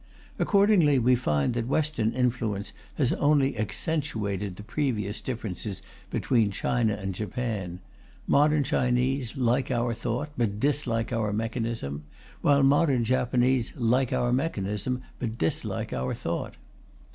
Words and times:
Accordingly 0.39 0.97
we 0.97 1.13
find 1.15 1.53
that 1.53 1.67
Western 1.67 2.11
influence 2.13 2.73
has 2.95 3.13
only 3.13 3.55
accentuated 3.55 4.55
the 4.55 4.63
previous 4.63 5.21
differences 5.21 5.83
between 6.09 6.49
China 6.49 6.95
and 6.95 7.13
Japan: 7.13 7.77
modern 8.25 8.63
Chinese 8.63 9.37
like 9.37 9.69
our 9.69 9.93
thought 9.93 10.29
but 10.35 10.59
dislike 10.59 11.13
our 11.13 11.31
mechanism, 11.31 12.05
while 12.41 12.63
modern 12.63 13.03
Japanese 13.03 13.73
like 13.75 14.11
our 14.11 14.33
mechanism 14.33 15.03
but 15.19 15.37
dislike 15.37 15.93
our 15.93 16.15
thought. 16.15 16.55